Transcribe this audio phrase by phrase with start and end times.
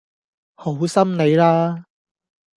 [0.55, 1.85] 好心你啦